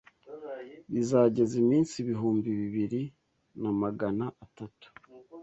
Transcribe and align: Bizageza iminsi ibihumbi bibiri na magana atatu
Bizageza 0.91 1.53
iminsi 1.63 1.93
ibihumbi 2.03 2.49
bibiri 2.59 3.01
na 3.61 3.71
magana 3.81 4.25
atatu 4.45 4.87